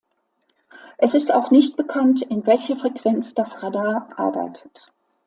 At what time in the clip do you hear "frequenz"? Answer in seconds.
2.75-3.35